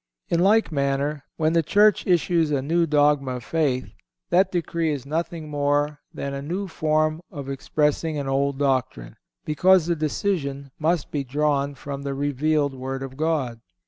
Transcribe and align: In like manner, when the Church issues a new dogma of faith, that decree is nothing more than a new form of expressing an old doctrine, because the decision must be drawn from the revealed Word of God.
In 0.29 0.39
like 0.39 0.71
manner, 0.71 1.25
when 1.37 1.53
the 1.53 1.61
Church 1.61 2.07
issues 2.07 2.49
a 2.49 2.63
new 2.63 2.87
dogma 2.87 3.35
of 3.35 3.43
faith, 3.43 3.93
that 4.31 4.51
decree 4.51 4.91
is 4.91 5.05
nothing 5.05 5.47
more 5.47 5.99
than 6.11 6.33
a 6.33 6.41
new 6.41 6.67
form 6.67 7.21
of 7.29 7.47
expressing 7.51 8.17
an 8.17 8.27
old 8.27 8.57
doctrine, 8.57 9.15
because 9.45 9.85
the 9.85 9.95
decision 9.95 10.71
must 10.79 11.11
be 11.11 11.23
drawn 11.23 11.75
from 11.75 12.01
the 12.01 12.15
revealed 12.15 12.73
Word 12.73 13.03
of 13.03 13.15
God. 13.15 13.61